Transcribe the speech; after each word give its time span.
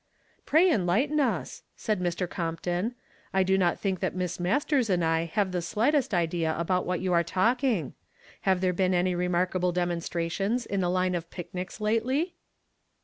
"Pray 0.47 0.67
enlighten 0.71 1.19
us," 1.19 1.61
said 1.75 1.99
Mr. 2.01 2.27
Compton. 2.27 2.95
«I 3.35 3.43
do 3.43 3.55
not 3.55 3.77
think 3.79 3.99
that 3.99 4.15
Miss 4.15 4.39
Masters 4.39 4.89
and 4.89 5.05
I 5.05 5.25
have 5.25 5.51
the 5.51 5.61
slightest 5.61 6.11
idea 6.11 6.57
about 6.57 6.87
what 6.87 7.01
you 7.01 7.13
are 7.13 7.23
talking. 7.23 7.93
Have 8.41 8.61
there 8.61 8.73
been 8.73 8.95
any 8.95 9.13
remarkable 9.13 9.71
demonstrations 9.71 10.65
in 10.65 10.81
the 10.81 10.87
hne 10.87 11.15
of 11.15 11.29
picnics 11.29 11.79
lately 11.79 12.33